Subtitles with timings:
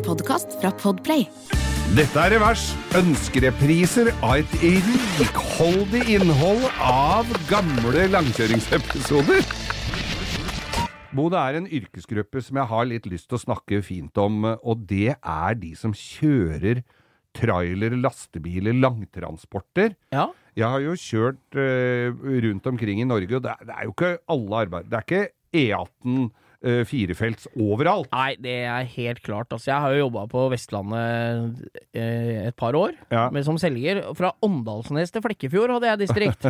[0.00, 1.26] En podkast fra Podplay.
[1.92, 2.70] Dette er Revers.
[2.96, 4.54] Ønskerepriser av et
[5.18, 9.44] rikholdig innhold av gamle langkjøringsepisoder.
[11.12, 14.48] Bo, det er en yrkesgruppe som jeg har litt lyst til å snakke fint om,
[14.56, 16.80] og det er de som kjører
[17.36, 19.98] trailer, lastebiler, langtransporter.
[20.16, 20.30] Ja.
[20.56, 22.08] Jeg har jo kjørt uh,
[22.46, 24.88] rundt omkring i Norge, og det er, det er jo ikke alle arbeid...
[24.88, 25.26] Det er ikke
[25.60, 26.30] E18
[26.64, 28.10] eh, firefelts overalt.
[28.12, 29.50] Nei, det er helt klart.
[29.52, 31.64] Altså, jeg har jo jobba på Vestlandet
[31.96, 33.28] uh, et par år, Ja.
[33.34, 34.02] men som selger.
[34.18, 36.48] Fra Åndalsnes til Flekkefjord hadde jeg distrikt.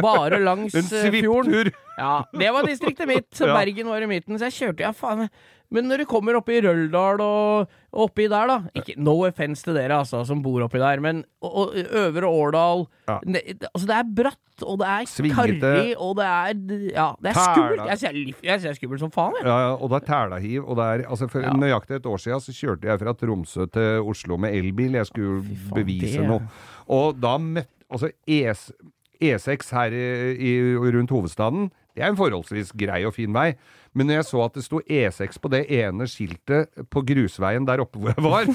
[0.00, 1.72] Bare langs eh, fjorden.
[1.98, 3.30] Ja, det var distriktet mitt.
[3.58, 5.28] Bergen var i midten, så jeg kjørte ja, faen.
[5.72, 7.70] Men når du kommer oppi Røldal og,
[8.04, 11.56] oppi der, da ikke, No offense til dere altså, som bor oppi der, men og,
[11.72, 13.18] og Øvre Årdal Ja.
[13.24, 13.42] det,
[13.74, 16.52] altså, det er bratt, og det er karrig, og det er
[16.92, 17.86] Ja, det er skummelt.
[17.88, 19.46] Jeg ser, jeg ser skummelt som faen, jeg.
[19.48, 20.64] Ja, ja, og det er tælahiv.
[20.68, 21.52] Og det er, altså for Ja.
[21.52, 24.92] nøyaktig et år siden så kjørte jeg fra Tromsø til Oslo med elbil.
[25.00, 26.42] Jeg skulle faen, bevise det- noe.
[26.88, 28.70] Og da møtte Altså ES,
[29.22, 33.52] E6 her i, i, rundt hovedstaden, det er en forholdsvis grei og fin vei.
[33.92, 37.82] Men når jeg så at det sto E6 på det ene skiltet på grusveien der
[37.84, 38.48] oppe hvor jeg var,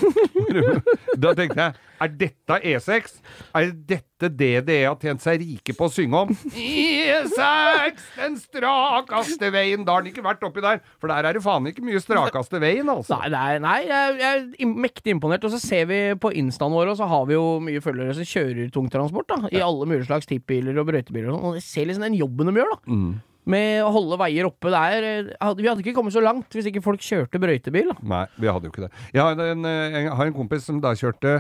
[1.24, 3.18] da tenkte jeg er dette E6?
[3.58, 6.34] Er dette det det har tjent seg rike på å synge om?
[6.54, 9.86] E6, den strakaste veien!
[9.86, 12.62] Da har den ikke vært oppi der, for der er det faen ikke mye strakaste
[12.62, 13.18] veien, altså.
[13.22, 15.46] Nei, nei, nei jeg, jeg er mektig imponert.
[15.48, 18.30] Og så ser vi på instaen vår, og så har vi jo mye følgere som
[18.30, 19.30] kjører tungtransport.
[19.30, 21.50] da I alle mulige slags tippbiler og brøytebiler og sånn.
[21.52, 22.94] Og jeg ser liksom den jobben de gjør, da.
[22.94, 23.10] Mm.
[23.48, 24.68] Med å holde veier oppe.
[24.74, 27.94] Det er, eh, vi hadde ikke kommet så langt hvis ikke folk kjørte brøytebil.
[27.94, 28.92] da Nei, vi hadde jo ikke det.
[29.16, 31.38] Jeg har en, eh, jeg har en kompis som da kjørte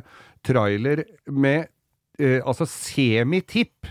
[0.47, 1.67] trailer med
[2.19, 3.89] eh, altså semitipp.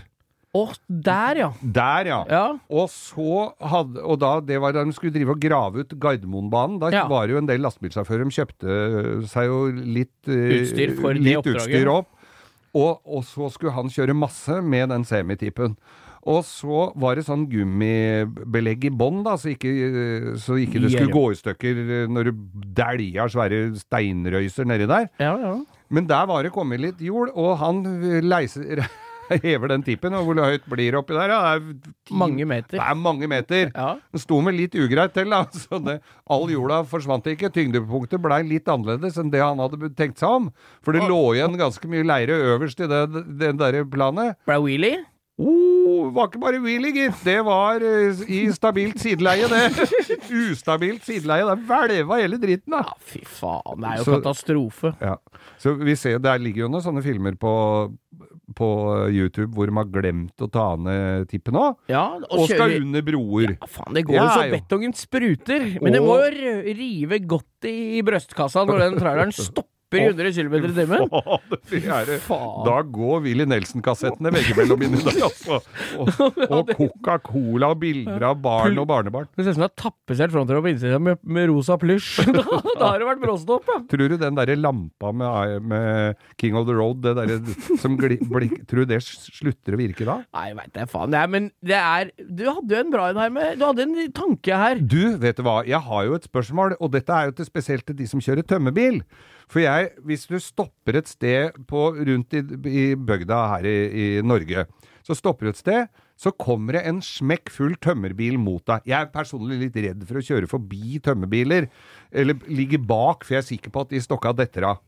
[0.57, 1.47] Å, der, ja.
[1.61, 2.17] Der, ja.
[2.31, 2.45] Ja.
[2.73, 6.79] Og så hadde Og da det var da de skulle drive og grave ut Gardermoenbanen.
[6.81, 7.03] Da Ja.
[7.07, 11.35] var det jo en del lastebilsjåfører som kjøpte seg jo litt eh, Utstyr for det
[11.37, 11.67] oppdraget.
[11.67, 12.07] utstyr opp.
[12.73, 15.77] Og, og så skulle han kjøre masse med den semitippen.
[16.25, 19.71] Og så var det sånn gummibelegg i bånn, da, så ikke,
[20.41, 22.45] så ikke det skulle gå i stykker eh, når du
[22.77, 25.09] dælja svære steinrøyser nedi der.
[25.21, 25.57] Ja, ja.
[25.93, 27.83] Men der var det kommet litt jord, og han
[28.27, 28.81] leiser,
[29.43, 30.15] hever den tippen.
[30.17, 31.31] Og hvor høyt blir det oppi der?
[31.31, 32.75] Ja, det er Mange meter.
[32.75, 33.71] Det er mange meter.
[33.71, 33.89] Ja.
[34.11, 35.45] Den sto med litt ugreit til, da.
[35.63, 35.99] Så det,
[36.31, 37.51] all jorda forsvant ikke.
[37.55, 40.49] Tyngdepunktet blei litt annerledes enn det han hadde tenkt seg om.
[40.83, 43.03] For det lå igjen ganske mye leire øverst i det,
[43.39, 44.39] det derre planet.
[44.47, 45.05] Blei wheelie?
[45.37, 45.76] Oh,
[46.15, 47.19] var ikke bare wheelie, gitt.
[47.25, 49.87] Det var eh, i stabilt sideleie, det.
[50.31, 51.45] Ustabilt sideleie.
[51.47, 52.83] Det hvelva hele dritten, da.
[52.87, 53.81] Ja, fy faen.
[53.83, 54.93] Det er jo Så- katastrofe.
[55.01, 55.15] Ja.
[55.57, 57.51] Så vi ser Der ligger jo noen sånne filmer på,
[58.57, 58.67] på
[59.13, 61.75] YouTube hvor de har glemt å ta ned tippen òg.
[61.91, 63.57] Ja, Og skal kjøre- under broer.
[63.59, 64.55] Ja, faen, det går jo Ja, så jo.
[64.57, 65.81] betongen spruter.
[65.81, 69.63] Men det må jo rive godt i brystkassa når den traileren stopper
[69.95, 71.05] i 100 km i timen.
[72.67, 75.59] Da går Willy Nelson-kassettene veggimellom inni der, altså.
[75.95, 76.09] Og,
[76.57, 79.29] og Coca-Cola og bilder av barn og barnebarn.
[79.37, 82.19] Det ser ut som det er tapetsert frontrød på innsida med, med rosa plysj.
[82.35, 83.79] da, da har det vært bråstopp, ja.
[83.93, 87.39] Tror du den derre lampa med, med King of the Road, det derre
[87.79, 90.19] som gli, blikk, Tror du det slutter å virke da?
[90.35, 91.15] Nei, veit jeg faen.
[91.15, 93.87] Det er, men det er Du hadde jo en bra en her med Du hadde
[93.87, 94.83] en tanke her.
[94.83, 97.87] Du, vet du hva, jeg har jo et spørsmål, og dette er jo til spesielt
[97.87, 99.01] til de som kjører tømmerbil.
[99.47, 99.76] For jeg,
[100.07, 104.67] hvis du stopper et sted på, rundt i, i bygda her i, i Norge,
[105.07, 108.83] så stopper du et sted, så kommer det en smekk full tømmerbil mot deg.
[108.89, 111.69] Jeg er personlig litt redd for å kjøre forbi tømmerbiler,
[112.11, 114.83] eller ligge bak, for jeg er sikker på at de stokka detter av.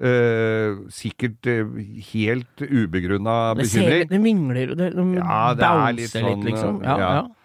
[0.00, 1.74] Uh, sikkert uh,
[2.14, 4.06] helt ubegrunna Det, ser, bekymring.
[4.08, 6.78] det mingler det, det Ja, det er bouncer litt sånn, liksom.
[6.86, 7.10] Ja, ja.
[7.18, 7.39] ja.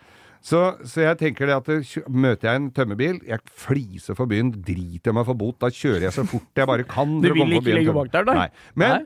[0.45, 5.15] Så, så jeg tenker det at møter jeg en tømmerbil, jeg fliser for byen, driter
[5.15, 7.15] meg for bot, da kjører jeg så fort jeg bare kan.
[7.23, 8.49] Du vil ikke legge ligge bak der, nei?
[8.77, 9.01] Men Nei?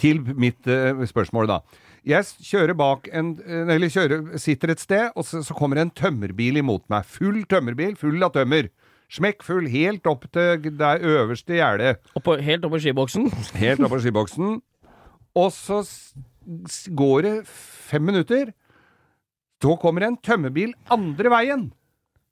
[0.00, 1.58] til mitt uh, spørsmål, da.
[2.08, 5.90] Jeg kjører bak en eh, Eller kjører, sitter et sted, og så, så kommer en
[5.92, 7.04] tømmerbil imot meg.
[7.04, 8.70] Full tømmerbil, full av tømmer.
[9.12, 12.00] Smekkfull, helt opp til det øverste gjerdet.
[12.44, 13.28] Helt opp på skiboksen.
[13.60, 14.58] Helt opp på skiboksen.
[15.36, 15.82] Og så
[16.96, 18.54] går det fem minutter.
[19.62, 21.72] Så kommer en tømmerbil andre veien.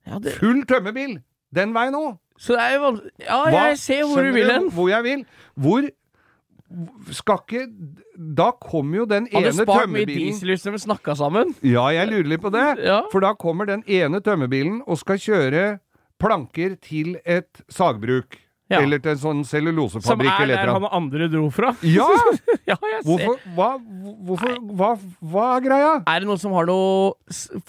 [0.07, 1.17] Ja, det, Full tømmerbil!
[1.55, 2.17] Den veien òg.
[2.39, 4.69] så det er jo vanskelig Ja, jeg ser hvor du vil hen.
[4.71, 5.25] Hvor jeg vil.
[5.55, 5.87] Hvor
[7.15, 7.61] skal ikke
[8.37, 11.53] Da kommer jo den Hadde ene spart mye tømmerbilen diesel hvis de snakka sammen.
[11.63, 12.65] Ja, jeg lurer litt på det.
[12.83, 13.01] Ja.
[13.11, 15.79] For da kommer den ene tømmerbilen og skal kjøre
[16.19, 18.39] planker til et sagbruk.
[18.67, 18.81] Ja.
[18.83, 21.71] Eller til en sånn Som cellulosefabrikk er eller et der han andre dro fra.
[21.87, 22.07] Ja!
[22.67, 23.05] ja, jeg ser.
[23.07, 23.69] Hvorfor, hva,
[24.27, 24.89] hvorfor, hva,
[25.31, 25.93] hva er greia?
[26.03, 27.13] Er det noen som har noe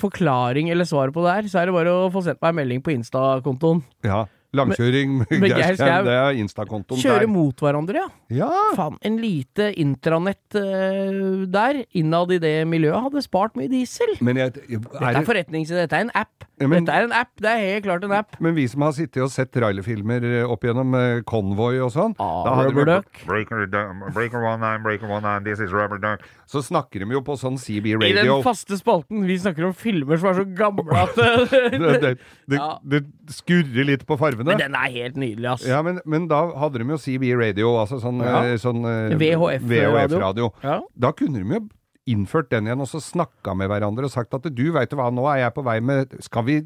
[0.00, 2.60] forklaring eller svar på det her, så er det bare å få sendt meg en
[2.62, 3.84] melding på Insta-kontoen.
[4.06, 4.24] Ja.
[4.56, 7.28] Langkjøring med med Geir Skau, det er Insta-kontoen Kjøre der.
[7.28, 8.06] mot hverandre, ja.
[8.46, 8.48] Ja!
[8.78, 14.14] Faen, en lite intranett uh, der, innad i det miljøet, hadde spart mye diesel.
[14.24, 16.37] Men, jeg, Dette er er det, forretningsidé, dette er en app.
[16.60, 18.36] Men- Dette er en app, det er helt klart en app.
[18.40, 22.14] men vi som har sittet og sett trailerfilmer eh, opp gjennom eh, Convoy og sånn
[22.18, 23.20] Ah, da hadde Rubber jo- Duck.
[23.26, 23.66] Breaker,
[24.14, 26.20] breaker one nine, breaker one nine, this is rubber duck.
[26.48, 28.08] Så snakker de jo på sånn CB radio.
[28.08, 31.14] I den faste spalten, vi snakker om filmer som er så gamle at
[31.78, 32.12] Det, det,
[32.48, 33.02] det, det
[33.34, 34.48] skurrer litt på farvene.
[34.48, 35.66] Men den er helt nydelig, ass.
[35.68, 38.42] Ja, men, men da hadde de jo CB radio, altså sånn, Ja.
[38.44, 38.82] eh, sånn
[39.18, 39.92] VHF-radio.
[39.92, 40.52] VHF-radio.
[40.64, 40.80] Ja.
[40.98, 41.68] Da kunne de jo
[42.08, 45.24] innført den igjen, og så snakka med hverandre og sagt at du, veit hva, nå
[45.30, 46.56] er jeg på vei med Skal vi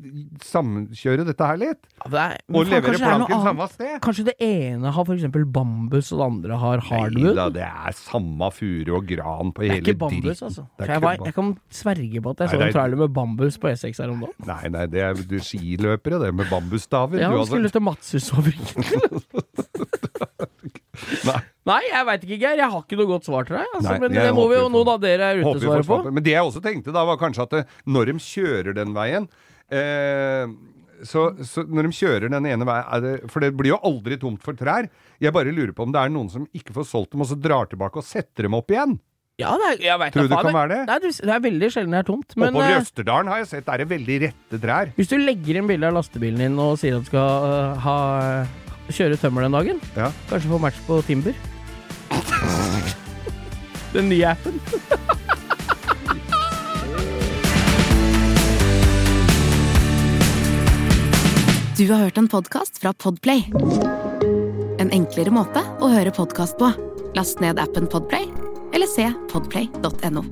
[0.47, 1.81] samkjøre dette her litt?
[2.05, 3.97] Ja, er, Og levere er planken samme sted?
[4.05, 7.37] Kanskje det ene har eksempel bambus, og det andre har Nei hardwood?
[7.39, 10.67] da, det er samme furu og gran på Det er ikke bambus, altså.
[10.83, 11.53] Jeg, var, jeg kan
[11.83, 14.49] sverge på at jeg så en er- trailer med bambus på E6 her om dagen.
[14.49, 17.21] Nei, nei, det er du skiløpere, det, med bambusstaver.
[17.23, 18.83] Ja, du, han skulle til Matshusfabrikken.
[21.28, 21.38] Nei.
[21.70, 22.58] Nei, jeg veit ikke, Geir.
[22.58, 23.70] Jeg har ikke noe godt svar til deg.
[23.70, 25.98] Altså, Nei, men det må vi jo noen av dere er ute svare på.
[26.10, 29.28] Men det jeg også tenkte da, var kanskje at det, når de kjører den veien
[29.70, 30.50] eh,
[31.06, 34.42] så, så når de kjører den ene veien det, For det blir jo aldri tomt
[34.44, 34.90] for trær.
[35.22, 37.38] Jeg bare lurer på om det er noen som ikke får solgt dem, og så
[37.38, 38.98] drar tilbake og setter dem opp igjen.
[39.40, 40.80] Ja, det er, jeg vet Tror du det kan være det?
[40.90, 42.34] Nei, det er veldig sjelden det er tomt.
[42.36, 44.92] Men Oppover i eh, Østerdalen har jeg sett, der er det veldig rette trær.
[44.98, 47.96] hvis du legger inn bilde av lastebilen din og sier at du skal uh, ha,
[48.90, 50.11] kjøre tømmer den dagen, Ja.
[50.31, 51.34] kanskje få match på Timber
[53.94, 54.61] Den nye appen.
[61.76, 63.43] Du har hørt en podkast fra Podplay.
[64.79, 66.70] En enklere måte å høre podkast på.
[67.17, 68.29] Last ned appen Podplay,
[68.76, 70.25] eller se podplay.no.